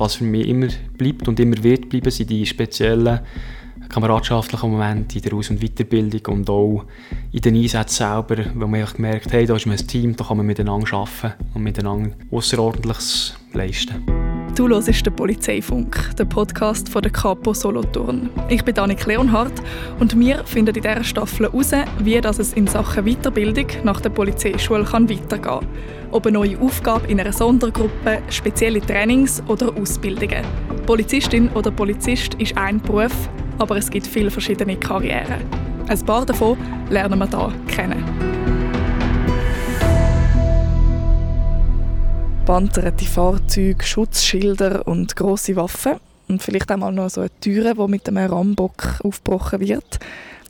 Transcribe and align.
was 0.00 0.14
für 0.16 0.24
mich 0.24 0.48
immer 0.48 0.68
bleibt 0.96 1.28
und 1.28 1.38
immer 1.38 1.62
wird 1.62 1.88
bleiben, 1.88 2.10
sind 2.10 2.30
die 2.30 2.46
speziellen 2.46 3.20
kameradschaftlichen 3.88 4.70
Momente 4.70 5.18
in 5.18 5.22
der 5.22 5.34
Aus- 5.34 5.50
und 5.50 5.60
Weiterbildung 5.60 6.34
und 6.34 6.50
auch 6.50 6.84
in 7.32 7.40
den 7.40 7.56
Einsätzen 7.56 7.96
selber, 7.96 8.44
wo 8.54 8.66
man 8.66 8.80
einfach 8.80 8.94
gemerkt 8.94 9.32
hey, 9.32 9.46
da 9.46 9.56
ist 9.56 9.66
man 9.66 9.76
ein 9.76 9.86
Team, 9.86 10.16
da 10.16 10.24
kann 10.24 10.36
man 10.36 10.46
miteinander 10.46 10.92
arbeiten 10.94 11.32
und 11.54 11.62
miteinander 11.62 12.10
Außerordentliches 12.30 13.36
leisten. 13.52 14.19
Du 14.56 14.68
hörst 14.68 15.06
den 15.06 15.14
Polizeifunk, 15.14 16.16
der 16.18 16.24
Podcast 16.24 16.88
von 16.88 17.02
der 17.02 17.12
Capo 17.12 17.54
Solothurn. 17.54 18.28
Ich 18.48 18.62
bin 18.64 18.78
Annik 18.78 19.06
Leonhardt 19.06 19.52
und 20.00 20.18
wir 20.18 20.44
finden 20.44 20.74
in 20.74 20.82
dieser 20.82 21.04
Staffel 21.04 21.46
heraus, 21.46 21.70
wie 22.00 22.20
das 22.20 22.38
es 22.38 22.52
in 22.54 22.66
Sachen 22.66 23.04
Weiterbildung 23.04 23.66
nach 23.84 24.00
der 24.00 24.10
Polizeischule 24.10 24.84
kann 24.84 25.08
weitergehen 25.08 25.42
kann. 25.42 25.66
Ob 26.10 26.26
eine 26.26 26.38
neue 26.38 26.58
Aufgabe 26.58 27.06
in 27.06 27.20
einer 27.20 27.32
Sondergruppe, 27.32 28.18
spezielle 28.28 28.80
Trainings 28.80 29.42
oder 29.46 29.74
Ausbildungen. 29.76 30.44
Polizistin 30.84 31.48
oder 31.50 31.70
Polizist 31.70 32.34
ist 32.34 32.56
ein 32.58 32.80
Beruf, 32.80 33.30
aber 33.58 33.76
es 33.76 33.88
gibt 33.88 34.06
viele 34.06 34.30
verschiedene 34.30 34.76
Karrieren. 34.76 35.44
Ein 35.88 36.04
paar 36.04 36.26
davon 36.26 36.58
lernen 36.90 37.18
wir 37.18 37.28
hier 37.28 37.52
kennen. 37.68 38.39
Banterte 42.50 43.04
Fahrzeuge, 43.04 43.84
Schutzschilder 43.84 44.84
und 44.84 45.14
große 45.14 45.54
Waffen. 45.54 46.00
Und 46.26 46.42
vielleicht 46.42 46.72
auch 46.72 46.78
mal 46.78 46.90
noch 46.90 47.08
so 47.08 47.20
eine 47.20 47.30
Türe, 47.38 47.76
die 47.76 47.86
mit 47.88 48.08
einem 48.08 48.28
Rambock 48.28 48.98
aufgebrochen 49.04 49.60
wird. 49.60 50.00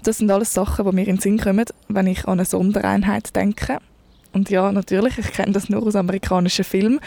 Das 0.03 0.17
sind 0.17 0.31
alles 0.31 0.55
Sachen, 0.55 0.87
die 0.87 0.93
mir 0.95 1.03
in 1.03 1.17
den 1.17 1.21
Sinn 1.21 1.39
kommen, 1.39 1.67
wenn 1.89 2.07
ich 2.07 2.25
an 2.25 2.39
eine 2.39 2.47
Sondereinheit 2.47 3.37
denke. 3.37 3.81
Und 4.33 4.49
ja, 4.49 4.73
natürlich, 4.73 5.19
ich 5.19 5.31
kenne 5.31 5.53
das 5.53 5.69
nur 5.69 5.87
aus 5.87 5.95
amerikanischen 5.95 6.65
Filmen. 6.65 7.01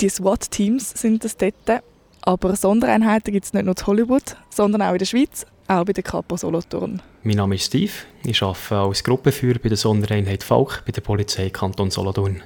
Die 0.00 0.08
SWAT-Teams 0.08 1.00
sind 1.00 1.22
das 1.22 1.36
dort. 1.36 1.84
Aber 2.22 2.56
Sondereinheiten 2.56 3.32
gibt 3.32 3.46
es 3.46 3.52
nicht 3.52 3.66
nur 3.66 3.76
in 3.78 3.86
Hollywood, 3.86 4.36
sondern 4.48 4.82
auch 4.82 4.94
in 4.94 4.98
der 4.98 5.06
Schweiz, 5.06 5.46
auch 5.68 5.84
bei 5.84 5.92
der 5.92 6.02
Capo 6.02 6.36
Solothurn. 6.36 7.00
Mein 7.22 7.36
Name 7.36 7.54
ist 7.54 7.66
Steve. 7.66 7.92
Ich 8.24 8.42
arbeite 8.42 8.78
als 8.78 9.04
Gruppenführer 9.04 9.60
bei 9.60 9.68
der 9.68 9.78
Sondereinheit 9.78 10.42
Falk 10.42 10.82
bei 10.84 10.90
der 10.90 11.02
Polizei 11.02 11.50
Kanton 11.50 11.92
Solothurn. 11.92 12.42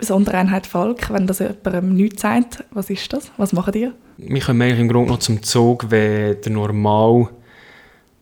Sondereinheit 0.00 0.66
Falk, 0.66 1.10
wenn 1.10 1.26
das 1.26 1.40
jemandem 1.40 1.94
nichts 1.94 2.22
sagt, 2.22 2.64
was 2.70 2.90
ist 2.90 3.12
das? 3.12 3.30
Was 3.36 3.52
machen 3.52 3.74
ihr? 3.74 3.92
Wir 4.16 4.40
kommen 4.40 4.62
eigentlich 4.62 4.80
im 4.80 4.88
Grunde 4.88 5.10
noch 5.10 5.18
zum 5.18 5.42
Zug, 5.42 5.90
wenn 5.90 6.40
der 6.40 6.52
normal 6.52 7.28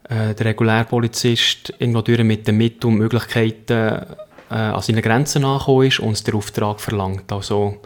äh, 0.08 0.34
der 0.34 0.47
Regulärpolizist 0.47 1.74
irgendwo 1.78 2.02
mit 2.22 2.47
den 2.47 2.56
Mitteln 2.56 2.92
und 2.92 2.98
Möglichkeiten 2.98 3.72
äh, 4.50 4.54
an 4.54 4.80
seine 4.82 5.02
Grenzen 5.02 5.44
angekommen 5.44 5.86
ist 5.86 6.00
und 6.00 6.08
uns 6.08 6.22
den 6.22 6.34
Auftrag 6.34 6.80
verlangt. 6.80 7.30
Also 7.32 7.77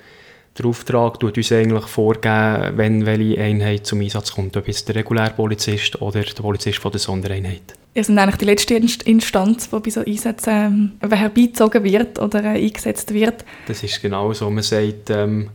der 0.58 0.66
Auftrag 0.66 1.20
tut 1.20 1.36
uns 1.36 1.52
eigentlich 1.52 1.86
vorgeben, 1.86 2.76
wenn 2.76 3.06
welche 3.06 3.40
Einheit 3.40 3.86
zum 3.86 4.00
Einsatz 4.00 4.32
kommt, 4.32 4.56
ob 4.56 4.68
es 4.68 4.84
der 4.84 4.96
Regulärpolizist 4.96 6.00
oder 6.02 6.22
der 6.22 6.42
Polizist 6.42 6.78
von 6.78 6.90
der 6.90 7.00
Sondereinheit. 7.00 7.74
Ihr 7.94 8.04
seid 8.04 8.18
eigentlich 8.18 8.36
die 8.36 8.44
letzte 8.44 8.74
Instanz, 8.74 9.70
die 9.70 9.80
bei 9.80 9.90
so 9.90 10.00
Einsätzen 10.00 10.98
ähm, 11.02 11.10
herbeizogen 11.10 11.82
wird 11.82 12.18
oder 12.20 12.44
äh, 12.44 12.64
eingesetzt 12.64 13.12
wird. 13.12 13.44
Das 13.66 13.82
ist 13.82 14.00
genau 14.00 14.32
so. 14.32 14.48
Man 14.50 14.62
sagt, 14.62 15.10
ähm, 15.10 15.50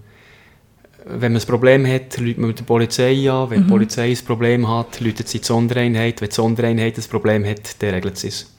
wenn 1.05 1.33
man 1.33 1.41
ein 1.41 1.47
Problem 1.47 1.85
hat, 1.85 2.19
ruft 2.19 2.37
man 2.37 2.47
mit 2.47 2.59
der 2.59 2.63
Polizei 2.65 3.29
an. 3.29 3.49
Wenn 3.49 3.59
mhm. 3.61 3.63
die 3.65 3.69
Polizei 3.69 4.09
ein 4.09 4.25
Problem 4.25 4.67
hat, 4.67 4.99
läutet 4.99 5.27
sie 5.29 5.39
die 5.39 5.45
Sondereinheit. 5.45 6.21
Wenn 6.21 6.29
die 6.29 6.35
Sondereinheit 6.35 6.97
ein 6.97 7.03
Problem 7.09 7.45
hat, 7.45 7.81
dann 7.81 7.91
regelt 7.91 8.17
sie 8.17 8.29
es. 8.29 8.54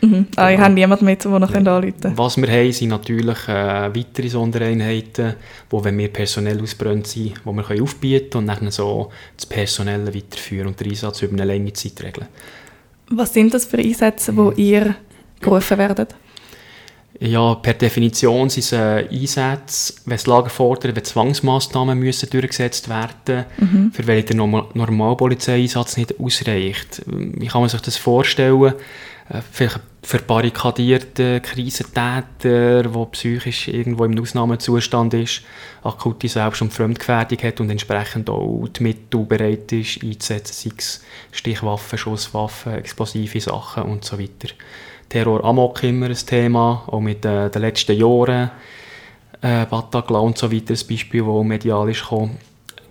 Mhm. 0.00 0.26
Ah, 0.36 0.50
ihr 0.50 0.60
habt 0.60 0.74
niemanden 0.74 1.04
mit, 1.04 1.24
der 1.24 1.38
noch 1.38 1.52
anrufen 1.52 2.00
können? 2.00 2.16
Was 2.16 2.36
wir 2.36 2.48
haben, 2.48 2.72
sind 2.72 2.88
natürlich 2.88 3.48
äh, 3.48 3.94
weitere 3.94 4.28
Sondereinheiten, 4.28 5.34
wo 5.70 5.82
wenn 5.82 5.98
wir 5.98 6.08
personell 6.08 6.62
ausbrennt 6.62 7.06
sind, 7.06 7.34
wo 7.44 7.52
wir 7.52 7.62
können 7.62 7.82
aufbieten 7.82 8.38
und 8.38 8.46
dann 8.46 8.70
so 8.70 9.10
das 9.36 9.46
Personelle 9.46 10.14
weiterführen 10.14 10.68
und 10.68 10.80
den 10.80 10.90
Einsatz 10.90 11.22
über 11.22 11.34
eine 11.34 11.44
längere 11.44 11.72
Zeit 11.72 12.02
regeln. 12.02 12.28
Was 13.10 13.32
sind 13.34 13.54
das 13.54 13.64
für 13.64 13.78
Einsätze, 13.78 14.36
wo 14.36 14.52
ihr 14.52 14.94
gerufen 15.40 15.78
werdet? 15.78 16.14
Ja, 17.20 17.54
per 17.56 17.74
Definition 17.74 18.48
sind 18.48 18.64
es 18.64 18.72
äh, 18.72 19.08
Einsätze, 19.10 19.94
wenn 20.06 20.14
es 20.14 20.26
Lager 20.26 20.50
fordert, 20.50 20.94
wenn 20.94 21.04
Zwangsmaßnahmen 21.04 21.98
müssen 21.98 22.30
durchgesetzt 22.30 22.88
werden 22.88 23.44
mhm. 23.58 23.90
für 23.92 24.06
welche 24.06 24.34
der 24.34 24.36
Normalpolizeieinsatz 24.36 25.96
nicht 25.96 26.20
ausreicht. 26.20 27.02
Wie 27.06 27.46
kann 27.48 27.62
man 27.62 27.70
sich 27.70 27.80
das 27.80 27.96
vorstellen? 27.96 28.74
Äh, 29.28 29.40
vielleicht 29.50 29.80
verbarrikadierte 30.02 31.40
Krisentäter, 31.40 32.82
der 32.82 33.06
psychisch 33.06 33.68
irgendwo 33.68 34.04
im 34.04 34.18
Ausnahmezustand 34.18 35.12
ist, 35.14 35.42
akute 35.82 36.28
Selbst- 36.28 36.62
und 36.62 36.72
Fremdgefährdung 36.72 37.38
hat 37.42 37.60
und 37.60 37.70
entsprechend 37.70 38.30
auch 38.30 38.68
die 38.68 38.82
Mittel 38.84 39.24
bereit 39.24 39.70
ist 39.72 40.02
einzusetzen, 40.02 40.70
sei 40.70 40.74
es 40.78 41.04
Stichwaffen, 41.32 41.98
Schusswaffen, 41.98 42.74
explosive 42.74 43.40
Sachen 43.40 43.82
und 43.82 44.04
so 44.04 44.18
weiter. 44.18 44.54
Terror 45.08 45.44
Amok 45.44 45.82
immer 45.82 46.06
ein 46.06 46.14
Thema, 46.14 46.84
auch 46.86 47.00
mit 47.00 47.24
äh, 47.24 47.50
den 47.50 47.62
letzten 47.62 47.96
Jahren. 47.98 48.50
Äh, 49.40 49.66
Bataclan 49.66 50.22
und 50.22 50.38
so 50.38 50.50
weiter, 50.50 50.74
ein 50.74 50.86
Beispiel, 50.88 51.24
das 51.24 51.44
medial 51.44 51.88
ist 51.90 52.02
gekommen. 52.02 52.38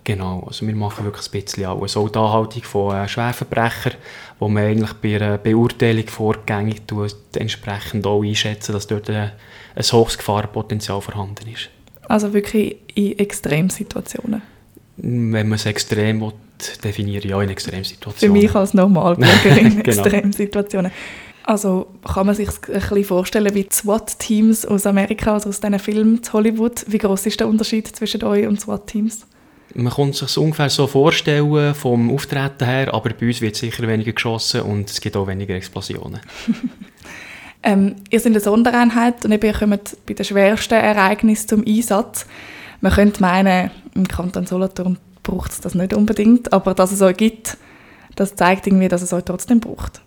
Genau, 0.08 0.42
also 0.46 0.66
wir 0.66 0.74
machen 0.74 1.04
wirklich 1.04 1.26
ein 1.26 1.42
bisschen 1.42 1.66
alles. 1.66 1.94
Auch 1.94 2.08
die 2.08 2.18
Anhaltung 2.18 2.62
von 2.62 2.96
äh, 2.96 3.06
Schwerverbrechern, 3.06 3.92
wo 4.38 4.48
man 4.48 4.64
eigentlich 4.64 4.94
bei 4.94 5.16
einer 5.16 5.36
Beurteilung 5.36 6.06
vorgängig 6.06 6.86
tut, 6.86 7.14
entsprechend 7.36 8.06
auch 8.06 8.22
einschätzen, 8.22 8.72
dass 8.72 8.86
dort 8.86 9.10
äh, 9.10 9.32
ein 9.74 9.82
hohes 9.82 10.16
Gefahrenpotenzial 10.16 11.02
vorhanden 11.02 11.50
ist. 11.52 11.68
Also 12.08 12.32
wirklich 12.32 12.76
in 12.94 13.18
Extremsituationen? 13.18 14.40
Wenn 14.96 15.46
man 15.46 15.56
es 15.56 15.66
extrem 15.66 16.22
will, 16.22 16.32
definieren, 16.82 17.28
ja, 17.28 17.42
in 17.42 17.50
Extremsituationen. 17.50 18.34
Für 18.34 18.42
mich 18.42 18.54
als 18.54 18.72
Normalbürgerin 18.72 19.82
genau. 19.82 20.04
Extremsituationen. 20.04 20.90
Also 21.42 21.86
kann 22.02 22.24
man 22.24 22.34
sich 22.34 22.48
ein 22.48 22.80
bisschen 22.80 23.04
vorstellen 23.04 23.54
wie 23.54 23.68
SWAT-Teams 23.70 24.64
aus 24.64 24.86
Amerika, 24.86 25.34
also 25.34 25.50
aus 25.50 25.60
diesen 25.60 25.78
Filmen 25.78 26.22
zu 26.22 26.32
Hollywood. 26.32 26.86
Wie 26.88 26.96
groß 26.96 27.26
ist 27.26 27.40
der 27.40 27.46
Unterschied 27.46 27.94
zwischen 27.94 28.24
euch 28.24 28.46
und 28.46 28.58
SWAT-Teams? 28.58 29.26
Man 29.74 29.92
kann 29.92 30.12
sich 30.12 30.22
es 30.22 30.36
ungefähr 30.36 30.70
so 30.70 30.86
vorstellen 30.86 31.74
vom 31.74 32.10
Auftreten 32.10 32.64
her, 32.64 32.92
aber 32.92 33.10
bei 33.10 33.26
uns 33.26 33.40
wird 33.40 33.56
sicher 33.56 33.86
weniger 33.86 34.12
geschossen 34.12 34.62
und 34.62 34.88
es 34.88 35.00
gibt 35.00 35.16
auch 35.16 35.26
weniger 35.26 35.54
Explosionen. 35.54 36.20
ähm, 37.62 37.96
ihr 38.10 38.20
seid 38.20 38.32
eine 38.32 38.40
Sondereinheit 38.40 39.24
und 39.24 39.32
ihr 39.32 39.52
kommt 39.52 39.96
bei 40.06 40.14
den 40.14 40.24
schwersten 40.24 40.74
Ereignissen 40.74 41.48
zum 41.48 41.64
Einsatz. 41.66 42.26
Man 42.80 42.92
könnte 42.92 43.20
meinen, 43.20 43.70
im 43.94 44.08
Kanton 44.08 44.46
Solothurn 44.46 44.98
braucht 45.22 45.52
es 45.52 45.60
das 45.60 45.74
nicht 45.74 45.92
unbedingt, 45.92 46.52
aber 46.52 46.74
dass 46.74 46.92
es 46.92 47.02
euch 47.02 47.16
gibt, 47.16 47.58
das 48.16 48.34
zeigt 48.34 48.66
irgendwie, 48.66 48.88
dass 48.88 49.02
es 49.02 49.12
euch 49.12 49.24
trotzdem 49.24 49.60
braucht. 49.60 50.00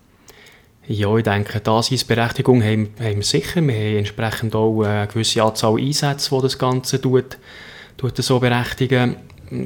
Ja, 0.88 1.16
ich 1.16 1.22
denke, 1.22 1.58
die 1.58 1.64
Daseinsberechtigung 1.64 2.62
haben, 2.62 2.88
haben 2.98 3.16
wir 3.16 3.22
sicher. 3.22 3.62
Wir 3.62 3.74
haben 3.74 3.98
entsprechend 3.98 4.54
auch 4.56 4.82
eine 4.82 5.06
gewisse 5.06 5.42
Anzahl 5.42 5.78
Einsätze, 5.78 6.34
die 6.34 6.42
das 6.42 6.58
Ganze 6.58 7.00
tut, 7.00 7.38
tut 7.96 8.16
so 8.16 8.40
berechtigen 8.40 9.16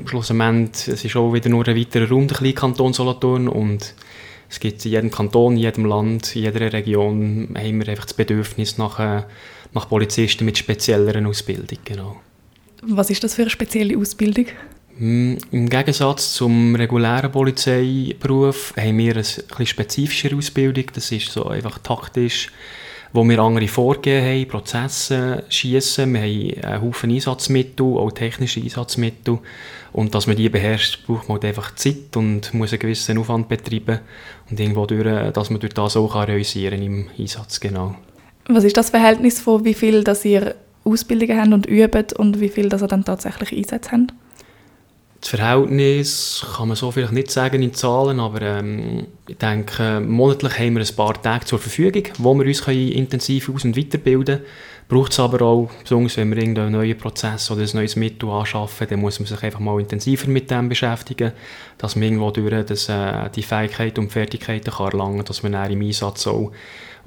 schlussendlich, 0.06 0.88
es 0.88 1.04
ist 1.04 1.16
auch 1.16 1.32
wieder 1.32 1.48
nur 1.48 1.66
ein 1.66 1.76
weiterer 1.76 2.08
Raum, 2.08 2.28
der 2.28 2.52
Kanton 2.52 2.92
Solothurn 2.92 3.48
und 3.48 3.94
es 4.48 4.60
gibt 4.60 4.84
in 4.84 4.92
jedem 4.92 5.10
Kanton, 5.10 5.54
in 5.54 5.58
jedem 5.58 5.84
Land, 5.86 6.36
in 6.36 6.42
jeder 6.42 6.72
Region 6.72 7.48
haben 7.56 7.78
wir 7.80 7.88
einfach 7.88 8.04
das 8.04 8.14
Bedürfnis 8.14 8.78
nach, 8.78 8.98
äh, 9.00 9.22
nach 9.72 9.88
Polizisten 9.88 10.44
mit 10.44 10.58
spezielleren 10.58 11.26
Ausbildung, 11.26 11.78
genau. 11.84 12.20
Was 12.82 13.10
ist 13.10 13.24
das 13.24 13.34
für 13.34 13.42
eine 13.42 13.50
spezielle 13.50 13.98
Ausbildung? 13.98 14.46
Hm, 14.98 15.38
Im 15.50 15.68
Gegensatz 15.68 16.34
zum 16.34 16.74
regulären 16.74 17.30
Polizeiberuf 17.30 18.72
haben 18.76 18.98
wir 18.98 19.12
eine 19.12 19.20
etwas 19.20 19.68
spezifischere 19.68 20.36
Ausbildung. 20.36 20.84
Das 20.94 21.12
ist 21.12 21.30
so 21.30 21.48
einfach 21.48 21.78
taktisch 21.78 22.50
wo 23.12 23.24
wir 23.24 23.38
andere 23.38 23.68
Vorgehen 23.68 24.24
haben, 24.24 24.48
Prozesse 24.48 25.44
schießen. 25.48 26.12
Wir 26.12 26.20
haben 26.20 26.64
einen 26.64 26.82
Haufen 26.82 27.10
Einsatzmittel, 27.10 27.86
auch 27.86 28.10
technische 28.12 28.60
Einsatzmittel. 28.60 29.38
Und 29.92 30.14
dass 30.14 30.26
man 30.26 30.36
die 30.36 30.48
beherrscht, 30.48 31.06
braucht 31.06 31.28
man 31.28 31.36
halt 31.36 31.46
einfach 31.46 31.74
Zeit 31.74 32.16
und 32.16 32.52
muss 32.52 32.72
einen 32.72 32.80
gewissen 32.80 33.18
Aufwand 33.18 33.48
betreiben. 33.48 34.00
Und 34.50 34.60
irgendwo 34.60 34.86
durch, 34.86 35.32
dass 35.32 35.50
man 35.50 35.60
durch 35.60 35.72
das 35.72 35.96
auch 35.96 36.14
realisieren 36.14 36.82
im 36.82 37.06
Einsatz, 37.18 37.60
genau. 37.60 37.94
Was 38.48 38.64
ist 38.64 38.76
das 38.76 38.90
Verhältnis 38.90 39.40
von 39.40 39.64
wie 39.64 39.74
viel, 39.74 40.04
dass 40.04 40.24
ihr 40.24 40.54
Ausbildungen 40.84 41.40
habt 41.40 41.52
und 41.52 41.66
übt 41.66 42.14
und 42.16 42.40
wie 42.40 42.48
viel, 42.48 42.68
dass 42.68 42.82
ihr 42.82 42.88
dann 42.88 43.04
tatsächlich 43.04 43.52
Einsätze 43.52 43.90
habt? 43.90 44.12
Das 45.20 45.30
Verhältnis 45.30 46.44
kann 46.56 46.68
man 46.68 46.76
so 46.76 46.90
vielleicht 46.90 47.12
nicht 47.12 47.30
sagen 47.30 47.62
in 47.62 47.74
Zahlen, 47.74 48.20
aber 48.20 48.42
ähm, 48.42 49.06
ich 49.26 49.36
denke, 49.38 50.00
monatlich 50.00 50.58
haben 50.58 50.76
wir 50.76 50.84
ein 50.84 50.96
paar 50.96 51.20
Tage 51.20 51.46
zur 51.46 51.58
Verfügung, 51.58 52.04
wo 52.18 52.34
wir 52.34 52.46
uns 52.46 52.62
können 52.62 52.92
intensiv 52.92 53.48
aus- 53.48 53.64
und 53.64 53.76
weiterbilden 53.76 54.38
können. 54.38 54.46
Braucht 54.88 55.10
es 55.10 55.18
aber 55.18 55.44
auch, 55.44 55.68
besonders 55.82 56.16
wenn 56.16 56.30
wir 56.30 56.38
irgendeinen 56.38 56.70
neuen 56.70 56.96
Prozess 56.96 57.50
oder 57.50 57.62
ein 57.62 57.70
neues 57.74 57.96
Mittel 57.96 58.28
anschaffen, 58.28 58.86
dann 58.88 59.00
muss 59.00 59.18
man 59.18 59.26
sich 59.26 59.42
einfach 59.42 59.58
mal 59.58 59.80
intensiver 59.80 60.28
mit 60.28 60.48
dem 60.48 60.68
beschäftigen, 60.68 61.32
dass 61.76 61.96
man 61.96 62.04
irgendwo 62.04 62.30
durch 62.30 62.66
das, 62.66 62.88
äh, 62.88 63.28
die 63.34 63.42
Fähigkeiten 63.42 64.00
und 64.00 64.12
Fertigkeiten 64.12 64.70
kann 64.70 64.92
erlangen 64.92 65.16
kann, 65.16 65.24
dass 65.26 65.42
man 65.42 65.52
dann 65.52 65.72
im 65.72 65.82
Einsatz 65.82 66.28
auch 66.28 66.52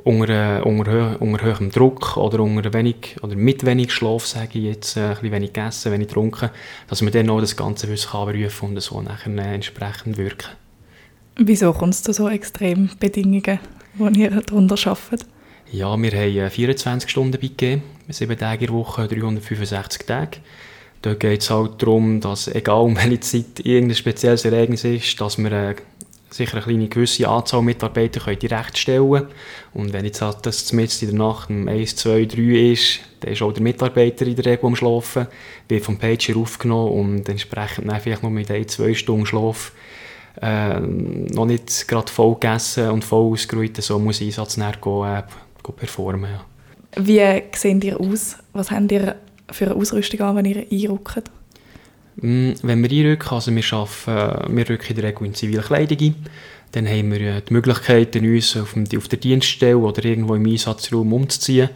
unter, 0.04 0.66
unter, 0.66 1.22
unter 1.22 1.46
hohem 1.46 1.72
Druck 1.72 2.18
oder, 2.18 2.42
unter 2.42 2.74
wenig, 2.74 3.16
oder 3.22 3.38
mit 3.38 3.66
wenig 3.66 3.94
Schlaf, 3.94 4.25
sage 4.25 4.60
ich 4.60 4.66
jetzt, 4.66 4.98
äh, 4.98 5.02
ein 5.02 5.10
bisschen 5.12 5.32
wenig 5.32 5.54
gegessen, 5.54 5.94
wenig 5.94 6.10
getrunken, 6.10 6.50
dass 6.90 7.02
man 7.02 7.14
dann 7.14 7.30
auch 7.30 7.40
das 7.40 7.56
ganze 7.56 7.88
Wissen 7.88 8.12
kann 8.12 8.36
und 8.62 8.82
so 8.82 9.02
nachher 9.02 9.34
äh, 9.38 9.56
entsprechend 9.56 10.18
wirken. 10.18 10.50
Wieso 11.38 11.72
kommt 11.72 11.94
es 11.94 12.04
zu 12.04 12.12
so 12.12 12.28
extremen 12.28 12.92
Bedingungen, 13.00 13.60
die 13.98 14.20
ihr 14.20 14.32
darunter 14.32 14.75
arbeitet? 14.86 15.25
Ja, 15.71 15.95
wir 16.01 16.12
haben 16.12 16.50
24 16.50 17.07
äh, 17.07 17.12
Stunden 17.12 17.31
beigegeben, 17.33 17.83
sieben 18.07 18.36
Tage 18.36 18.66
in 18.66 18.74
Woche, 18.74 19.07
365 19.07 20.04
Tage. 20.04 20.38
Dort 21.04 21.19
geht 21.19 21.42
es 21.42 21.51
halt 21.51 21.80
darum, 21.80 22.19
dass 22.21 22.48
egal 22.48 22.81
um 22.81 22.98
welche 22.98 23.19
Zeit 23.19 23.60
irgendein 23.63 23.95
spezielles 23.95 24.45
Ereignis 24.45 24.83
ist, 24.83 25.21
dass 25.21 25.38
wir 25.38 25.51
äh, 25.51 25.75
sicher 26.31 26.56
eine 26.56 26.63
kleine 26.63 26.88
gewisse 26.88 27.27
Anzahl 27.27 27.62
Mitarbeiter 27.62 28.19
können 28.19 28.39
direkt 28.39 28.80
stellen 28.80 29.27
Und 29.75 29.94
wenn 29.94 30.06
jetzt 30.06 30.24
halt 30.24 30.38
das 30.42 30.66
zumindest 30.66 31.04
in 31.04 31.10
der 31.10 31.19
Nacht 31.19 31.51
um 31.51 31.68
1, 31.68 31.98
2, 31.98 32.25
3 32.25 32.42
ist, 32.72 33.01
dann 33.19 33.33
ist 33.33 33.44
auch 33.44 33.51
der 33.51 33.62
Mitarbeiter 33.62 34.25
in 34.25 34.36
der 34.36 34.45
Regel 34.45 34.65
am 34.65 34.75
Schlafen, 34.75 35.27
wird 35.68 35.86
vom 35.86 36.00
Pager 36.00 36.36
aufgenommen 36.36 36.94
und 36.94 37.30
entsprechend 37.30 37.88
dann 37.88 38.01
vielleicht 38.01 38.24
noch 38.24 38.31
mit 38.31 38.50
1, 38.50 38.74
2 38.74 38.95
Stunden 38.95 39.27
Schlaf 39.27 39.72
äh, 40.42 40.80
noch 40.80 41.45
nicht 41.45 41.88
gerade 41.88 42.12
voll 42.12 42.33
gegessen 42.33 42.89
und 42.89 43.04
voll 43.04 43.33
ausgeruht, 43.33 43.77
so 43.77 44.00
muss 44.00 44.22
Einsatz 44.22 44.56
gehen, 44.56 45.04
äh, 45.06 45.24
performen. 45.71 46.31
Ja. 46.31 46.45
Wie 47.04 47.44
seht 47.56 47.83
ihr 47.83 48.00
aus? 48.00 48.38
Was 48.54 48.71
habt 48.71 48.92
ihr 48.92 49.16
für 49.51 49.66
eine 49.66 49.75
Ausrüstung 49.75 50.21
an, 50.21 50.36
wenn 50.36 50.45
ihr 50.45 50.66
einrückt? 50.71 51.31
Mm, 52.18 52.51
wenn 52.62 52.83
wir 52.83 52.89
einrücken, 52.89 53.30
also 53.30 53.56
wir, 53.56 53.74
arbeiten, 53.74 54.56
wir 54.56 54.69
rücken 54.69 54.89
in 54.89 54.95
der 54.95 55.04
Regel 55.06 55.27
in 55.27 55.33
Zivilkleidung 55.36 55.98
ein, 56.00 56.16
dann 56.71 56.88
haben 56.88 57.12
wir 57.12 57.21
äh, 57.21 57.42
die 57.42 57.54
Möglichkeit, 57.54 58.16
uns 58.16 58.57
auf, 58.57 58.75
auf 58.75 59.07
der 59.07 59.19
Dienststelle 59.19 59.77
oder 59.77 60.04
irgendwo 60.04 60.36
im 60.36 60.45
Einsatzraum 60.45 61.13
umzuziehen 61.13 61.69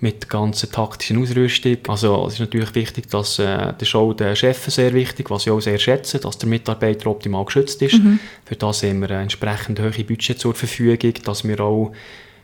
mit 0.00 0.22
der 0.22 0.28
ganzen 0.28 0.72
taktischen 0.72 1.22
Ausrüstung. 1.22 1.76
Also 1.88 2.26
es 2.26 2.34
ist 2.34 2.40
natürlich 2.40 2.74
wichtig, 2.74 3.08
dass 3.10 3.38
äh, 3.38 3.74
das 3.76 3.88
ist 3.88 3.94
auch 3.94 4.14
der 4.14 4.34
Chef 4.34 4.64
sehr 4.66 4.94
wichtig, 4.94 5.30
was 5.30 5.46
ich 5.46 5.52
auch 5.52 5.60
sehr 5.60 5.78
schätze, 5.78 6.18
dass 6.18 6.38
der 6.38 6.48
Mitarbeiter 6.48 7.10
optimal 7.10 7.44
geschützt 7.44 7.82
ist. 7.82 8.02
Mhm. 8.02 8.18
Für 8.44 8.56
das 8.56 8.82
haben 8.82 9.00
wir 9.00 9.10
entsprechend 9.10 9.78
hohe 9.78 10.04
Budget 10.04 10.40
zur 10.40 10.54
Verfügung, 10.54 11.12
dass 11.24 11.46
wir 11.46 11.60
auch 11.60 11.92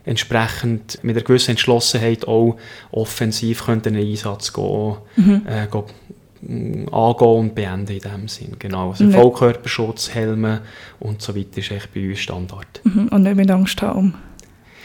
entsprechend 0.07 1.03
mit 1.03 1.15
einer 1.15 1.23
gewissen 1.23 1.51
Entschlossenheit 1.51 2.27
auch 2.27 2.57
offensiv 2.91 3.65
könnten 3.65 3.89
in 3.89 4.01
den 4.01 4.09
Einsatz 4.09 4.53
gehen, 4.53 4.95
mhm. 5.15 5.41
äh, 5.45 5.67
gehen, 5.67 6.89
angehen 6.91 7.27
und 7.27 7.55
beenden 7.55 7.93
in 7.93 7.99
dem 7.99 8.27
Sinn. 8.27 8.55
Genau. 8.57 8.91
Also 8.91 9.09
Vollkörperschutz, 9.09 10.13
Helme 10.13 10.61
und 10.99 11.21
so 11.21 11.35
weiter 11.35 11.57
ist 11.57 11.71
echt 11.71 11.93
bei 11.93 12.09
uns 12.09 12.19
Standard. 12.19 12.81
Mhm. 12.83 13.09
Und 13.09 13.23
nicht 13.23 13.35
mit 13.35 13.51
Angst 13.51 13.81
haben 13.81 14.15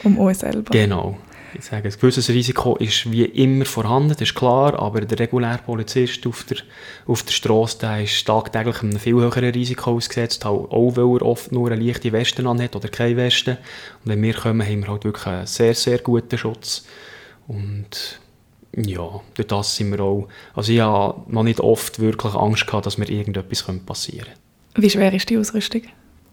um, 0.02 0.16
um 0.16 0.18
uns 0.18 0.40
selber. 0.40 0.70
Genau. 0.70 1.16
Ich 1.54 1.64
sage, 1.64 1.88
ein 1.88 1.94
gewisses 1.94 2.28
Risiko 2.30 2.76
ist 2.76 3.10
wie 3.10 3.24
immer 3.24 3.64
vorhanden, 3.64 4.10
das 4.10 4.22
ist 4.22 4.34
klar, 4.34 4.78
aber 4.78 5.02
der 5.02 5.18
reguläre 5.18 5.58
Polizist 5.58 6.26
auf 6.26 6.44
der, 6.44 6.58
auf 7.06 7.22
der 7.22 7.32
Straße 7.32 7.78
der 7.80 8.02
ist 8.02 8.26
tagtäglich 8.26 8.82
einem 8.82 8.98
viel 8.98 9.14
höheren 9.14 9.50
Risiko 9.50 9.92
ausgesetzt, 9.92 10.46
auch 10.46 10.96
weil 10.96 11.18
er 11.18 11.22
oft 11.26 11.52
nur 11.52 11.70
eine 11.70 11.82
leichte 11.82 12.12
Weste 12.12 12.48
hat 12.48 12.76
oder 12.76 12.88
keine 12.88 13.16
Weste. 13.16 13.58
Und 14.04 14.12
wenn 14.12 14.22
wir 14.22 14.34
kommen, 14.34 14.66
haben 14.66 14.82
wir 14.82 14.88
halt 14.88 15.04
wirklich 15.04 15.26
einen 15.26 15.46
sehr, 15.46 15.74
sehr 15.74 15.98
guten 15.98 16.38
Schutz. 16.38 16.86
Und 17.46 18.18
ja, 18.74 19.20
durch 19.34 19.48
das 19.48 19.76
sind 19.76 19.90
wir 19.90 20.00
auch, 20.00 20.28
also 20.54 20.72
ich 20.72 20.80
habe 20.80 21.30
noch 21.30 21.42
nicht 21.42 21.60
oft 21.60 21.98
wirklich 22.00 22.34
Angst 22.34 22.66
gehabt, 22.66 22.86
dass 22.86 22.98
mir 22.98 23.08
irgendetwas 23.08 23.64
passieren 23.84 24.26
könnte. 24.26 24.82
Wie 24.82 24.90
schwer 24.90 25.12
ist 25.12 25.28
die 25.28 25.36
Ausrüstung? 25.36 25.82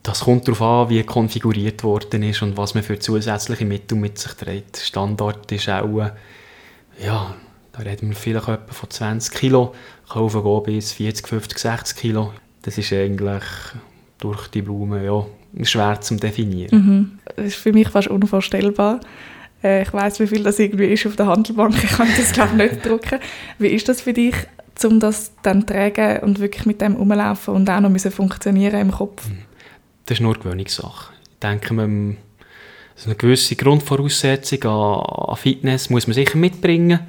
Das 0.04 0.22
kommt 0.22 0.48
darauf 0.48 0.62
an, 0.62 0.90
wie 0.90 1.04
konfiguriert 1.04 1.84
worden 1.84 2.24
ist 2.24 2.42
und 2.42 2.57
was 2.57 2.74
man 2.74 2.84
für 2.84 3.00
zusätzliche 3.00 3.66
Mittel 3.66 3.98
mit 3.98 4.18
sich 4.18 4.31
trägt. 4.34 4.78
Standard 4.78 5.51
ist 5.51 5.69
auch, 5.69 6.12
ja, 7.04 7.36
da 7.74 7.80
reden 7.80 8.10
wir 8.10 8.16
vielleicht 8.16 8.48
etwa 8.48 8.74
von 8.74 8.90
20 8.90 9.34
Kilo, 9.34 9.74
kaufen 10.07 10.44
gehen 10.44 10.63
bis 10.63 10.94
40, 10.94 11.28
50, 11.28 11.57
60 11.57 11.98
Kilo. 11.98 12.34
Das 12.62 12.78
ist 12.78 12.94
eigentlich 12.94 13.44
durch 14.19 14.48
die 14.48 14.62
Blume 14.62 15.04
ja, 15.04 15.25
schwer 15.66 16.00
zu 16.02 16.16
definieren. 16.16 16.78
Mhm. 16.78 17.19
Das 17.36 17.45
ist 17.45 17.56
für 17.56 17.74
mich 17.74 17.90
fast 17.90 18.07
unvorstellbar. 18.07 19.02
Äh, 19.63 19.84
ich 19.84 19.94
weiß, 19.94 20.19
wie 20.22 20.28
viel 20.28 20.44
das 20.44 20.60
irgendwie 20.60 20.88
ist 20.88 21.06
auf 21.07 21.16
der 21.16 21.28
Handelbank. 21.28 21.75
Ich 21.84 21.92
kann 21.92 22.07
das 22.18 22.31
glaube 22.31 22.56
nicht 22.56 22.86
drucken. 22.86 23.19
Wie 23.60 23.68
ist 23.68 23.88
das 23.90 24.02
für 24.02 24.13
dich, 24.13 24.36
um 24.84 25.00
das 25.00 25.34
dann 25.44 25.68
zu 25.68 25.74
tragen 25.74 26.24
und 26.24 26.40
wirklich 26.40 26.66
mit 26.66 26.81
dem 26.81 26.95
rumlaufen 26.95 27.54
und 27.54 27.69
auch 27.69 27.80
noch 27.81 27.90
müssen 27.90 28.12
funktionieren 28.12 28.80
im 28.80 28.92
Kopf? 28.92 29.28
Mhm 29.28 29.49
das 30.09 30.17
ist 30.17 30.21
nur 30.21 30.33
eine 30.33 30.44
Gewöhnungssache. 30.44 31.13
Ich 31.33 31.39
denke, 31.39 31.71
man, 31.75 32.17
also 32.95 33.09
eine 33.09 33.15
gewisse 33.15 33.56
Grundvoraussetzung 33.56 34.63
an, 34.63 35.29
an, 35.29 35.35
Fitness 35.38 35.91
muss 35.91 36.07
man 36.07 36.15
sicher 36.15 36.35
mitbringen. 36.35 37.01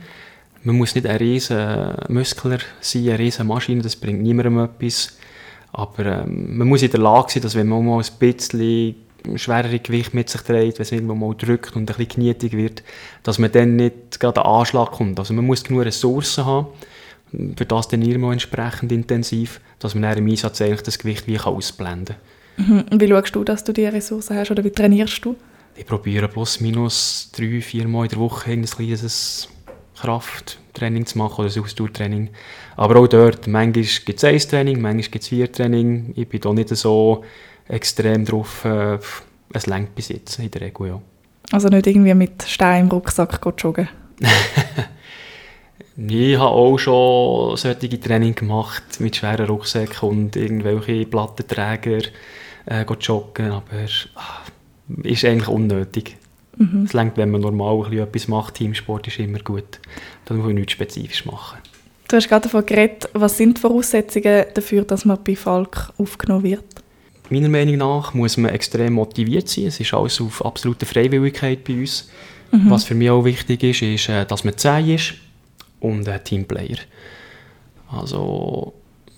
Man 0.65 0.77
muss 0.77 0.95
nicht 0.95 1.07
ein 1.07 1.17
riesen 1.17 1.95
Muskler 2.09 2.59
sein, 2.81 3.09
eine 3.09 3.19
riesen 3.19 3.47
Maschine, 3.47 3.81
das 3.81 3.97
bringt 3.97 4.21
niemandem 4.21 4.59
etwas. 4.59 5.17
Aber 5.73 6.05
ähm, 6.05 6.59
man 6.59 6.69
muss 6.69 6.83
in 6.83 6.91
der 6.91 7.01
Lage 7.01 7.33
sein, 7.33 7.43
dass 7.43 7.55
wenn 7.55 7.69
man 7.69 7.87
mal 7.87 8.03
ein 8.03 8.19
bisschen 8.19 8.97
schwerere 9.37 9.79
Gewicht 9.79 10.13
mit 10.13 10.29
sich 10.29 10.43
trägt, 10.43 10.79
wenn 10.79 10.83
es 10.83 10.93
irgendwo 10.93 11.15
mal 11.15 11.35
drückt 11.35 11.77
und 11.77 11.83
ein 11.83 11.87
bisschen 11.87 12.09
knietig 12.09 12.53
wird, 12.53 12.83
dass 13.23 13.39
man 13.39 13.51
dann 13.51 13.77
nicht 13.77 14.21
gerade 14.21 14.45
einen 14.45 14.55
Anschlag 14.57 14.91
kommt. 14.91 15.19
Also 15.19 15.33
man 15.33 15.47
muss 15.47 15.65
genug 15.65 15.87
Ressourcen 15.87 16.45
haben, 16.45 16.67
für 17.57 17.65
das 17.65 17.89
dann 17.89 18.03
immer 18.03 18.33
entsprechend 18.33 18.93
intensiv, 18.93 19.63
dass 19.79 19.95
man 19.95 20.03
dann 20.03 20.19
im 20.19 20.29
Einsatz 20.29 20.61
eigentlich 20.61 20.83
das 20.83 20.99
Gewicht 20.99 21.27
wie 21.27 21.39
ausblenden 21.39 22.17
kann. 22.17 22.40
Mhm. 22.61 22.85
Wie 23.01 23.09
schaust 23.09 23.35
du, 23.35 23.45
dass 23.45 23.65
du 23.65 23.73
diese 23.73 23.93
Ressourcen 23.93 24.37
hast 24.37 24.51
oder 24.51 24.63
wie 24.63 24.71
trainierst 24.71 25.25
du? 25.25 25.37
Ich 25.77 25.87
probiere 25.87 26.29
plus 26.29 26.61
minus 26.61 27.31
drei, 27.35 27.61
vier 27.61 27.89
Mal 27.89 28.05
in 28.05 28.11
der 28.11 28.19
Woche 28.19 28.51
ein 28.51 28.65
kleines 28.65 29.49
Krafttraining 29.99 31.07
zu 31.07 31.19
machen 31.19 31.45
oder 31.45 31.55
ein 31.55 31.63
Ausdauertraining. 31.63 32.31
Aber 32.77 32.97
auch 32.97 33.07
dort, 33.07 33.47
manchmal 33.47 33.85
gibt 34.05 34.23
es 34.23 34.25
ein 34.25 34.39
Training, 34.39 34.81
manchmal 34.81 35.11
gibt 35.11 35.23
es 35.23 35.29
vier 35.29 35.51
Training. 35.51 36.13
Ich 36.17 36.29
bin 36.29 36.41
da 36.41 36.53
nicht 36.53 36.69
so 36.71 37.25
extrem 37.69 38.25
drauf, 38.25 38.65
äh, 38.65 38.99
es 39.53 39.67
längt 39.67 39.95
bis 39.95 40.09
jetzt 40.09 40.39
in 40.39 40.51
der 40.51 40.61
Regel, 40.61 40.89
ja. 40.89 41.01
Also 41.53 41.69
nicht 41.69 41.87
irgendwie 41.87 42.15
mit 42.15 42.43
Stein 42.43 42.85
im 42.85 42.91
Rucksack 42.91 43.41
joggen? 43.59 43.89
ich 45.97 46.37
habe 46.37 46.51
auch 46.51 46.79
schon 46.79 47.57
solche 47.57 48.01
Training 48.01 48.35
gemacht 48.35 49.01
mit 49.01 49.17
schweren 49.17 49.47
Rucksäcken 49.47 50.09
und 50.09 50.37
irgendwelche 50.37 51.07
Plattenträger 51.07 52.03
äh, 52.67 52.85
joggen, 53.01 53.51
aber 53.51 53.87
ah, 54.15 54.43
ist 55.03 55.25
eigentlich 55.25 55.49
unnötig. 55.49 56.17
Mhm. 56.57 56.85
Es 56.85 56.95
wenn 56.95 57.31
man 57.31 57.41
normal 57.41 57.93
etwas 57.93 58.29
macht, 58.29 58.55
Teamsport 58.55 59.07
ist 59.07 59.19
immer 59.19 59.39
gut. 59.39 59.81
Dann 60.27 60.37
muss 60.37 60.47
man 60.47 60.57
nichts 60.57 60.73
spezifisch 60.73 61.25
machen. 61.25 61.59
Du 62.09 62.17
hast 62.17 62.29
gerade 62.29 62.43
davon 62.43 62.67
geredet, 62.67 63.09
was 63.13 63.37
sind 63.37 63.57
die 63.57 63.61
Voraussetzungen 63.61 64.47
dafür, 64.53 64.83
dass 64.83 65.05
man 65.05 65.19
bei 65.23 65.37
Falk 65.37 65.93
aufgenommen 65.97 66.43
wird? 66.43 66.65
Meiner 67.31 67.49
Meinung 67.49 67.77
nach 67.77 68.13
muss 68.15 68.37
man 68.37 68.53
extrem 68.53 68.95
motiviert 68.95 69.49
sein. 69.49 69.67
Es 69.67 69.79
ist 69.79 69.95
alles 69.95 70.21
auf 70.21 70.45
absolute 70.45 70.85
Freiwilligkeit 70.85 71.63
bei 71.63 71.75
uns. 71.75 72.11
Mhm. 72.51 72.69
Was 72.69 72.85
für 72.85 72.97
mich 72.97 73.11
auch 73.11 73.25
wichtig 73.25 73.63
ist, 73.63 73.83
ist, 73.83 74.09
äh, 74.09 74.27
dass 74.27 74.43
man 74.43 74.59
zäh 74.59 74.95
ist 74.95 75.15
und 75.79 76.09
ein 76.09 76.25
Teamplayer. 76.25 76.79
Also 77.91 78.75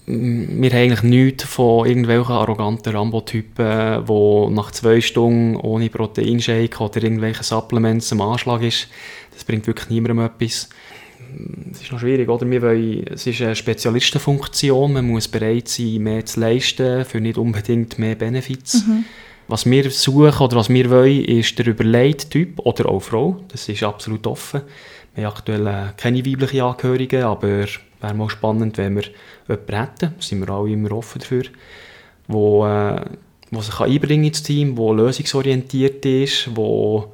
wir 0.07 0.71
haben 0.71 0.79
eigentlich 0.79 1.03
nichts 1.03 1.45
von 1.45 1.87
irgendwelchen 1.87 2.35
arroganten 2.35 2.95
Rambo-Typen, 2.95 4.05
die 4.05 4.55
nach 4.55 4.73
zwei 4.73 5.01
Stunden 5.01 5.57
ohne 5.57 5.91
Proteinshake 5.91 6.81
oder 6.81 7.03
irgendwelche 7.03 7.45
Supplements 7.45 8.11
am 8.13 8.21
Anschlag 8.21 8.63
ist. 8.63 8.89
Das 9.33 9.45
bringt 9.45 9.67
wirklich 9.67 9.91
niemandem 9.91 10.27
etwas. 10.27 10.69
Es 11.71 11.83
ist 11.83 11.93
noch 11.93 12.01
schwierig, 12.01 12.29
oder? 12.29 12.51
Wir 12.51 12.63
wollen, 12.63 13.07
es 13.07 13.27
ist 13.27 13.41
eine 13.41 13.55
Spezialistenfunktion, 13.55 14.93
man 14.93 15.07
muss 15.07 15.29
bereit 15.29 15.69
sein, 15.69 15.99
mehr 15.99 16.27
zu 16.27 16.41
leisten, 16.41 17.05
für 17.05 17.21
nicht 17.21 17.39
unbedingt 17.39 17.99
mehr 17.99 18.17
Benefits. 18.17 18.85
Mhm. 18.87 19.05
Was 19.49 19.67
wir 19.67 19.91
suchen 19.91 20.45
oder 20.45 20.57
was 20.57 20.69
wir 20.69 20.91
wollen, 20.91 21.25
ist 21.25 21.59
der 21.59 21.67
überlegte 21.69 22.29
Typ 22.29 22.59
oder 22.61 22.87
auch 22.89 23.01
Frau. 23.01 23.41
Das 23.49 23.69
ist 23.69 23.83
absolut 23.83 24.27
offen. 24.27 24.63
Wir 25.15 25.27
haben 25.27 25.33
aktuell 25.33 25.67
äh, 25.67 25.93
keine 25.97 26.25
weiblichen 26.25 26.61
Angehörigen, 26.61 27.23
aber 27.23 27.67
wäre 28.03 28.15
mal 28.15 28.31
spannend, 28.31 28.79
wenn 28.79 28.97
wir 28.97 29.05
jemanden 29.49 29.75
hätten, 29.75 29.99
da 30.01 30.13
sind 30.19 30.41
wir 30.41 30.53
alle 30.53 30.71
immer 30.71 30.93
offen 30.93 31.21
dafür, 31.21 31.45
wo, 32.29 32.67
äh, 32.67 33.01
wo 33.51 33.61
sich 33.61 33.79
einbringen 33.81 34.25
ins 34.25 34.43
Team, 34.43 34.77
wo 34.77 34.93
lösungsorientiert 34.93 36.05
ist, 36.05 36.55
wo, 36.55 37.13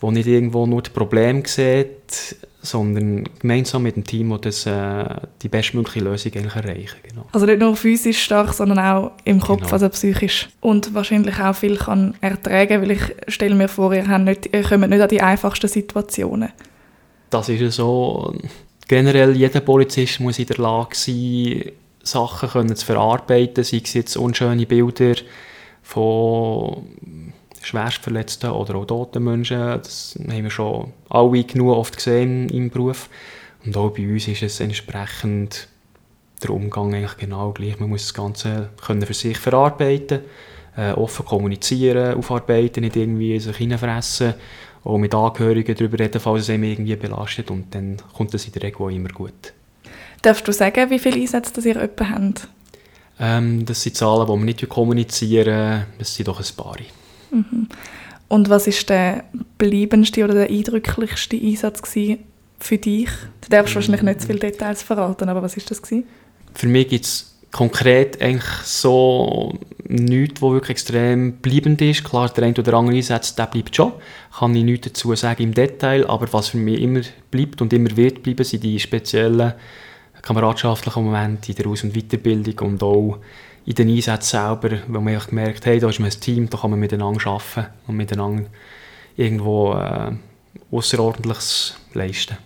wo 0.00 0.10
nicht 0.10 0.26
irgendwo 0.26 0.66
nur 0.66 0.82
das 0.82 0.92
Problem 0.92 1.44
sieht, 1.44 2.36
sondern 2.66 3.24
gemeinsam 3.38 3.84
mit 3.84 3.96
dem 3.96 4.04
Team 4.04 4.36
das, 4.40 4.66
äh, 4.66 5.04
die 5.42 5.48
bestmögliche 5.48 6.00
Lösung 6.00 6.32
eigentlich 6.34 6.56
erreichen. 6.56 6.96
Genau. 7.08 7.26
Also 7.32 7.46
nicht 7.46 7.60
nur 7.60 7.76
physisch 7.76 8.22
stark, 8.22 8.52
sondern 8.52 8.78
auch 8.78 9.12
im 9.24 9.40
Kopf, 9.40 9.62
genau. 9.62 9.72
also 9.72 9.88
psychisch. 9.88 10.48
Und 10.60 10.92
wahrscheinlich 10.92 11.38
auch 11.40 11.54
viel 11.54 11.76
kann 11.76 12.14
ertragen, 12.20 12.82
weil 12.82 12.90
ich 12.92 13.02
stelle 13.28 13.54
mir 13.54 13.68
vor, 13.68 13.94
ihr, 13.94 14.08
habt 14.08 14.24
nicht, 14.24 14.50
ihr 14.52 14.62
kommt 14.62 14.88
nicht 14.90 15.00
an 15.00 15.08
die 15.08 15.22
einfachsten 15.22 15.68
Situationen. 15.68 16.50
Das 17.30 17.48
ist 17.48 17.60
ja 17.60 17.70
so. 17.70 18.34
Generell 18.88 19.36
jeder 19.36 19.60
Polizist 19.60 20.20
muss 20.20 20.38
in 20.38 20.46
der 20.46 20.58
Lage 20.58 20.94
sein, 20.94 21.72
Sachen 22.02 22.48
können 22.48 22.76
zu 22.76 22.86
verarbeiten, 22.86 23.64
sei 23.64 23.80
es 23.82 23.94
jetzt 23.94 24.16
unschöne 24.16 24.64
Bilder 24.64 25.16
von 25.82 26.84
schwerstverletzten 27.62 28.50
oder 28.50 28.76
auch 28.76 28.84
toten 28.84 29.24
Menschen. 29.24 29.58
Das 29.58 30.16
haben 30.16 30.42
wir 30.44 30.50
schon 30.50 30.92
alle 31.08 31.44
genug 31.44 31.76
oft 31.76 31.96
gesehen 31.96 32.48
im 32.48 32.70
Beruf. 32.70 33.10
Und 33.64 33.76
auch 33.76 33.90
bei 33.90 34.06
uns 34.06 34.28
ist 34.28 34.42
es 34.42 34.60
entsprechend 34.60 35.68
der 36.42 36.50
Umgang 36.50 36.94
eigentlich 36.94 37.16
genau 37.16 37.50
gleich. 37.50 37.80
Man 37.80 37.88
muss 37.88 38.02
das 38.02 38.14
Ganze 38.14 38.70
können 38.84 39.02
für 39.02 39.14
sich 39.14 39.38
verarbeiten, 39.38 40.20
äh, 40.76 40.92
offen 40.92 41.26
kommunizieren, 41.26 42.14
aufarbeiten, 42.14 42.82
nicht 42.82 42.96
irgendwie 42.96 43.40
sich 43.40 43.56
hineinfressen, 43.56 44.34
auch 44.86 44.98
mit 44.98 45.14
Angehörigen 45.14 45.74
darüber 45.74 45.98
reden, 45.98 46.20
falls 46.20 46.42
es 46.42 46.50
einem 46.50 46.64
irgendwie 46.64 46.96
belastet 46.96 47.50
und 47.50 47.74
dann 47.74 47.96
kommt 48.14 48.32
das 48.34 48.46
in 48.46 48.52
der 48.52 48.62
Regel 48.62 48.82
auch 48.82 48.90
immer 48.90 49.08
gut. 49.08 49.52
Darfst 50.22 50.46
du 50.46 50.52
sagen, 50.52 50.90
wie 50.90 50.98
viele 50.98 51.20
Einsätze 51.20 51.52
das 51.54 51.64
ihr 51.64 51.76
etwa 51.76 52.08
habt? 52.08 52.48
Ähm, 53.18 53.64
das 53.64 53.82
sind 53.82 53.96
Zahlen, 53.96 54.26
die 54.26 54.32
wir 54.32 54.44
nicht 54.44 54.68
kommunizieren, 54.68 55.86
das 55.98 56.14
sind 56.14 56.28
doch 56.28 56.40
ein 56.40 56.56
paar. 56.56 56.76
Mhm. 57.30 57.68
Und 58.28 58.48
was 58.48 58.66
ist 58.66 58.88
der 58.88 59.24
bleibendste 59.58 60.24
oder 60.24 60.34
der 60.34 60.50
eindrücklichste 60.50 61.36
Einsatz 61.36 61.80
für 62.58 62.78
dich? 62.78 63.08
Du 63.42 63.48
darfst 63.50 63.74
wahrscheinlich 63.74 64.02
nicht 64.02 64.20
zu 64.22 64.26
viele 64.26 64.40
Details 64.40 64.82
verraten, 64.82 65.28
aber 65.28 65.42
was 65.42 65.56
ist 65.56 65.70
das 65.70 65.80
gewesen? 65.80 66.04
Für 66.54 66.66
mich 66.66 66.88
gibt 66.88 67.04
es 67.04 67.35
konkret 67.52 68.20
eigentlich 68.20 68.44
so 68.64 69.58
nichts, 69.88 70.42
was 70.42 70.52
wirklich 70.52 70.70
extrem 70.70 71.34
bleibend 71.34 71.80
ist. 71.80 72.04
Klar, 72.04 72.28
der 72.28 72.44
eine 72.44 72.54
oder 72.54 72.74
andere 72.74 72.96
Einsatz, 72.96 73.34
der 73.34 73.46
bleibt 73.46 73.74
schon. 73.74 73.92
Kann 74.38 74.54
ich 74.54 74.64
nichts 74.64 74.88
dazu 74.88 75.14
sagen 75.14 75.42
im 75.42 75.54
Detail, 75.54 76.06
aber 76.06 76.32
was 76.32 76.48
für 76.48 76.58
mich 76.58 76.80
immer 76.80 77.00
bleibt 77.30 77.62
und 77.62 77.72
immer 77.72 77.96
wird 77.96 78.22
bleiben, 78.22 78.44
sind 78.44 78.62
die 78.62 78.78
speziellen 78.78 79.54
kameradschaftlichen 80.22 81.04
Momente 81.04 81.52
in 81.52 81.56
der 81.56 81.66
Aus- 81.68 81.84
und 81.84 81.94
Weiterbildung 81.94 82.68
und 82.68 82.82
auch 82.82 83.18
in 83.64 83.74
den 83.74 83.88
Einsätzen 83.88 84.38
selber, 84.38 84.78
weil 84.88 85.00
man 85.00 85.18
gemerkt 85.18 85.58
hat, 85.58 85.66
hey, 85.66 85.80
da 85.80 85.88
ist 85.88 86.00
man 86.00 86.10
ein 86.10 86.20
Team, 86.20 86.50
da 86.50 86.58
kann 86.58 86.70
man 86.70 86.80
miteinander 86.80 87.24
arbeiten 87.26 87.72
und 87.86 87.96
miteinander 87.96 88.44
irgendwo 89.16 89.74
äh, 89.74 90.12
Außerordentliches 90.70 91.76
leisten 91.94 92.36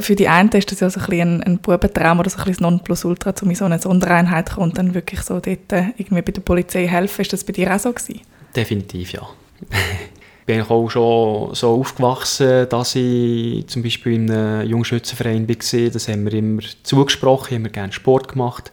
für 0.00 0.14
die 0.14 0.28
einen 0.28 0.50
ist 0.50 0.70
das 0.70 0.80
ja 0.80 0.90
so 0.90 1.00
ein, 1.00 1.06
bisschen 1.06 1.40
ein, 1.40 1.42
ein 1.42 1.58
Bubentraum 1.58 2.20
oder 2.20 2.30
so 2.30 2.38
ein 2.38 2.56
Nonplusultra, 2.58 3.34
um 3.42 3.50
in 3.50 3.56
so 3.56 3.64
eine 3.64 3.78
Sondereinheit 3.78 4.48
zu 4.48 4.54
kommen 4.56 4.70
und 4.70 4.78
dann 4.78 4.94
wirklich 4.94 5.20
so 5.22 5.40
dort 5.40 5.72
äh, 5.72 5.92
irgendwie 5.96 6.22
bei 6.22 6.32
der 6.32 6.40
Polizei 6.40 6.86
helfen. 6.86 7.22
Ist 7.22 7.32
das 7.32 7.44
bei 7.44 7.52
dir 7.52 7.74
auch 7.74 7.78
so 7.78 7.92
gewesen? 7.92 8.20
Definitiv, 8.54 9.12
ja. 9.12 9.28
ich 9.70 10.46
bin 10.46 10.62
auch 10.62 10.88
schon 10.88 11.54
so 11.54 11.74
aufgewachsen, 11.74 12.68
dass 12.68 12.94
ich 12.94 13.66
zum 13.66 13.82
Beispiel 13.82 14.14
in 14.14 14.30
einem 14.30 14.68
Jungschützenverein 14.68 15.48
war. 15.48 15.90
Das 15.90 16.08
haben 16.08 16.24
wir 16.24 16.32
immer 16.32 16.62
zugesprochen, 16.82 17.56
haben 17.56 17.64
wir 17.64 17.70
gerne 17.70 17.92
Sport 17.92 18.28
gemacht, 18.28 18.72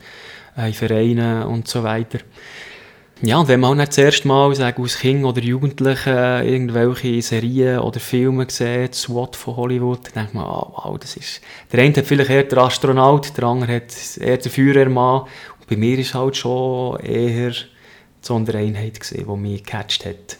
äh, 0.58 0.68
in 0.68 0.74
Vereinen 0.74 1.44
und 1.44 1.68
so 1.68 1.84
weiter. 1.84 2.20
Ja, 3.22 3.40
und 3.40 3.48
wenn 3.48 3.62
man 3.62 3.72
auch 3.72 3.76
nicht 3.76 3.90
das 3.90 3.98
erste 3.98 4.28
Mal, 4.28 4.54
sagen 4.56 4.84
als 4.84 5.00
Kind 5.00 5.24
oder 5.24 5.40
Jugendliche, 5.40 6.42
irgendwelche 6.44 7.22
Serien 7.22 7.80
oder 7.80 8.00
Filme 8.00 8.46
sieht, 8.50 8.94
SWAT 8.94 9.38
von 9.38 9.56
Hollywood, 9.56 10.00
dann 10.08 10.24
denkt 10.24 10.34
man, 10.34 10.46
oh, 10.46 10.74
wow, 10.76 10.98
das 11.00 11.16
ist... 11.16 11.42
Der 11.72 11.82
eine 11.82 11.96
hat 11.96 12.06
vielleicht 12.06 12.30
eher 12.30 12.44
der 12.44 12.58
Astronaut, 12.58 13.36
der 13.38 13.46
andere 13.46 13.76
hat 13.78 13.94
eher 14.20 14.38
der 14.38 14.52
Feuerwehrmann. 14.52 15.22
Und 15.22 15.68
bei 15.70 15.78
mir 15.78 15.98
es 15.98 16.14
halt 16.14 16.36
schon 16.36 17.00
eher 17.00 17.52
die 17.52 17.58
Sondereinheit, 18.22 19.00
die 19.10 19.24
mich 19.24 19.64
gecatcht 19.64 20.06
hat. 20.06 20.38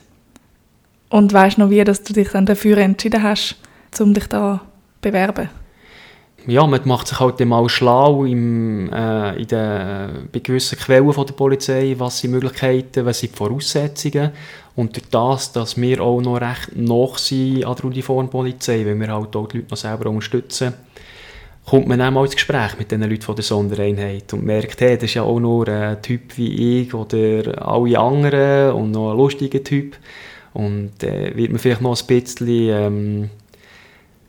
Und 1.10 1.32
weißt 1.32 1.58
noch, 1.58 1.70
wie 1.70 1.84
dass 1.84 2.04
du 2.04 2.12
dich 2.12 2.30
dann 2.30 2.46
dafür 2.46 2.78
entschieden 2.78 3.24
hast, 3.24 3.56
um 4.00 4.14
dich 4.14 4.28
da 4.28 4.60
zu 4.60 4.66
bewerben? 5.02 5.50
Ja, 6.48 6.66
man 6.68 6.82
macht 6.86 7.08
sich 7.08 7.20
halt 7.20 7.40
mal 7.42 7.68
schlau 7.70 8.26
im, 8.26 8.92
äh, 8.92 9.42
in 9.42 9.48
den, 9.48 10.30
bei 10.32 10.40
gewissen 10.40 10.78
Quellen 10.78 11.12
von 11.12 11.26
der 11.26 11.34
Polizei, 11.34 11.96
was 11.98 12.20
sind 12.20 12.32
Möglichkeiten, 12.32 13.06
was 13.06 13.20
sind 13.20 13.34
die 13.34 13.38
Voraussetzungen. 13.38 14.32
Und 14.76 14.96
durch 14.96 15.10
das, 15.10 15.52
dass 15.54 15.80
wir 15.80 16.02
auch 16.02 16.22
noch 16.22 16.38
recht 16.38 16.76
nach 16.76 17.18
sind 17.18 17.66
an 17.66 17.76
der 17.76 17.86
Uniformpolizei, 17.86 18.86
weil 18.86 19.00
wir 19.00 19.08
halt 19.08 19.36
auch 19.36 19.48
die 19.48 19.58
Leute 19.58 19.70
noch 19.70 19.78
selber 19.78 20.10
unterstützen, 20.10 20.74
kommt 21.66 21.88
man 21.88 22.00
dann 22.00 22.14
mal 22.14 22.26
ins 22.26 22.36
Gespräch 22.36 22.78
mit 22.78 22.92
den 22.92 23.02
Leuten 23.02 23.22
von 23.22 23.36
der 23.36 23.44
Sondereinheit 23.44 24.32
und 24.34 24.44
merkt, 24.44 24.80
hey, 24.82 24.96
das 24.96 25.06
ist 25.06 25.16
ja 25.16 25.24
auch 25.24 25.40
nur 25.40 25.68
ein 25.68 26.02
Typ 26.02 26.38
wie 26.38 26.82
ich 26.82 26.94
oder 26.94 27.68
alle 27.68 27.98
anderen 27.98 28.74
und 28.74 28.92
noch 28.92 29.12
ein 29.12 29.18
lustiger 29.18 29.64
Typ. 29.64 29.98
Und 30.54 31.04
äh, 31.04 31.36
wird 31.36 31.52
man 31.52 31.60
vielleicht 31.60 31.82
noch 31.82 32.00
ein 32.00 32.08
bisschen... 32.08 32.70
Ähm, 32.70 33.30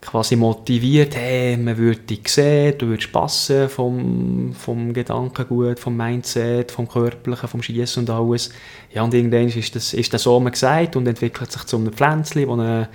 quasi 0.06 0.36
motiviert, 0.36 1.16
hey, 1.16 1.56
man 1.56 1.76
würde 1.76 2.00
dich 2.00 2.28
sehen, 2.28 2.78
du 2.78 2.86
würdest 2.86 3.12
passen 3.12 3.68
vom, 3.68 4.54
vom 4.54 4.92
Gedankengut, 4.92 5.80
vom 5.80 5.96
Mindset, 5.96 6.70
vom 6.70 6.88
Körperlichen, 6.88 7.48
vom 7.48 7.62
Schießen 7.62 8.02
und 8.02 8.10
alles. 8.10 8.50
Ja, 8.94 9.02
und 9.02 9.12
irgendwann 9.12 9.48
ist 9.48 9.74
das, 9.74 9.92
ist 9.92 10.14
das 10.14 10.22
so 10.22 10.40
gesagt 10.40 10.96
und 10.96 11.06
entwickelt 11.06 11.50
sich 11.50 11.64
zu 11.64 11.76
einem 11.76 11.92
Pflänzchen, 11.92 12.46
wo 12.46 12.54
ein, 12.54 12.88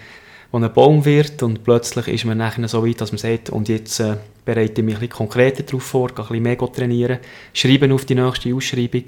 wo 0.51 0.59
Baum 0.69 1.05
wird 1.05 1.43
und 1.43 1.63
plötzlich 1.63 2.07
ist 2.07 2.25
man 2.25 2.37
nachher 2.37 2.67
so 2.67 2.85
weit, 2.85 3.01
dass 3.01 3.11
man 3.11 3.19
sagt, 3.19 3.49
und 3.49 3.69
jetzt 3.69 3.99
äh, 3.99 4.15
bereite 4.45 4.81
ich 4.81 4.85
mich 4.85 4.95
ein 4.95 5.01
bisschen 5.01 5.09
konkreter 5.09 5.63
darauf 5.63 5.83
vor, 5.83 6.09
ein 6.09 6.15
bisschen 6.15 6.43
mehr 6.43 6.57
trainieren, 6.57 7.19
schreiben 7.53 7.91
auf 7.91 8.05
die 8.05 8.15
nächste 8.15 8.55
Ausschreibung, 8.55 9.03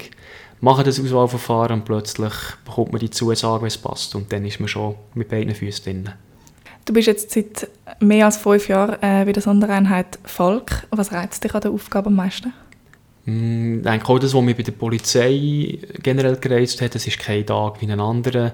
machen 0.60 0.84
das 0.84 1.00
Auswahlverfahren 1.00 1.80
und 1.80 1.84
plötzlich 1.84 2.32
bekommt 2.64 2.92
man 2.92 3.00
die 3.00 3.10
Zusage, 3.10 3.62
wenn 3.62 3.68
es 3.68 3.78
passt 3.78 4.14
und 4.14 4.32
dann 4.32 4.44
ist 4.44 4.60
man 4.60 4.68
schon 4.68 4.94
mit 5.14 5.28
beiden 5.28 5.54
Füßen 5.54 5.84
drin. 5.84 6.12
Du 6.84 6.92
bist 6.92 7.06
jetzt 7.06 7.30
seit 7.30 7.68
mehr 8.00 8.26
als 8.26 8.36
fünf 8.36 8.68
Jahren 8.68 8.94
äh, 9.00 9.24
bei 9.24 9.32
der 9.32 9.42
Sondereinheit 9.42 10.18
Volk. 10.24 10.86
Was 10.90 11.12
reizt 11.12 11.42
dich 11.42 11.54
an 11.54 11.62
der 11.62 11.70
Aufgabe 11.70 12.08
am 12.08 12.16
meisten? 12.16 12.52
Mm, 13.24 13.78
ich 13.78 13.82
denke 13.82 14.08
auch 14.08 14.18
das, 14.18 14.34
was 14.34 14.42
mich 14.42 14.56
bei 14.56 14.62
der 14.62 14.72
Polizei 14.72 15.78
generell 16.02 16.36
gereizt 16.36 16.82
hat, 16.82 16.94
das 16.94 17.06
ist 17.06 17.18
kein 17.18 17.46
Tag 17.46 17.80
wie 17.80 17.90
ein 17.90 18.00
anderer. 18.00 18.52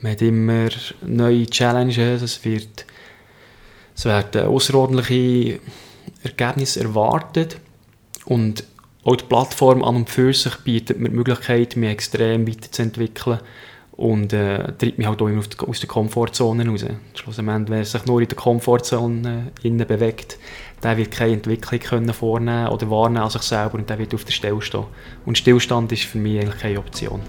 Man 0.00 0.12
hat 0.12 0.22
immer 0.22 0.68
neue 1.06 1.46
Challenges, 1.46 2.22
es, 2.22 2.44
wird, 2.44 2.84
es 3.94 4.04
werden 4.04 4.46
außerordentliche 4.46 5.60
Ergebnisse 6.22 6.80
erwartet 6.80 7.58
und 8.24 8.64
auch 9.04 9.16
die 9.16 9.24
Plattform 9.24 9.84
an 9.84 9.96
und 9.96 10.10
für 10.10 10.32
sich 10.32 10.56
bietet 10.58 10.98
mir 10.98 11.10
die 11.10 11.16
Möglichkeit, 11.16 11.76
mich 11.76 11.90
extrem 11.90 12.46
weiterzuentwickeln 12.46 13.38
und 13.98 14.32
äh, 14.32 14.58
treibt 14.78 14.96
mich 14.96 15.08
halt 15.08 15.20
auch 15.20 15.26
immer 15.26 15.42
aus 15.66 15.80
der 15.80 15.88
Komfortzone 15.88 16.66
raus. 16.68 16.84
Schlussendlich, 17.14 17.68
wer 17.68 17.84
sich 17.84 18.06
nur 18.06 18.20
in 18.22 18.28
der 18.28 18.36
Komfortzone 18.36 19.50
äh, 19.62 19.66
innen 19.66 19.86
bewegt, 19.86 20.38
der 20.84 20.96
wird 20.96 21.10
keine 21.10 21.32
Entwicklung 21.32 21.80
können 21.80 22.14
vornehmen 22.14 22.68
oder 22.68 22.88
wahrnehmen 22.88 23.24
an 23.24 23.30
sich 23.30 23.42
selber 23.42 23.74
und 23.74 23.90
der 23.90 23.98
wird 23.98 24.14
auf 24.14 24.24
der 24.24 24.32
Stelle 24.32 24.62
stehen. 24.62 24.84
Und 25.26 25.36
Stillstand 25.36 25.90
ist 25.90 26.04
für 26.04 26.18
mich 26.18 26.40
eigentlich 26.40 26.60
keine 26.60 26.78
Option. 26.78 27.20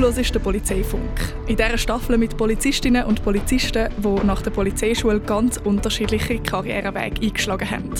Du 0.00 0.06
hörst 0.06 0.34
den 0.34 0.40
Polizeifunk. 0.40 1.10
In 1.46 1.56
dieser 1.56 1.76
Staffel 1.76 2.16
mit 2.16 2.34
Polizistinnen 2.38 3.04
und 3.04 3.22
Polizisten, 3.22 3.90
die 3.98 4.26
nach 4.26 4.40
der 4.40 4.50
Polizeischule 4.50 5.20
ganz 5.20 5.58
unterschiedliche 5.58 6.38
Karrierewege 6.38 7.20
eingeschlagen 7.20 7.70
haben. 7.70 7.90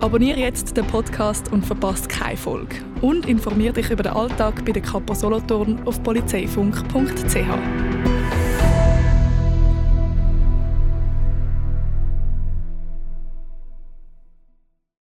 Abonniere 0.00 0.38
jetzt 0.38 0.76
den 0.76 0.86
Podcast 0.86 1.50
und 1.52 1.64
verpasst 1.64 2.10
keine 2.10 2.36
Folge. 2.36 2.76
Und 3.00 3.24
informiere 3.26 3.72
dich 3.72 3.90
über 3.90 4.02
den 4.02 4.12
Alltag 4.12 4.66
bei 4.66 4.72
der 4.72 4.82
Kapo 4.82 5.14
Solothurn 5.14 5.80
auf 5.86 6.02
polizeifunk.ch. 6.02 7.85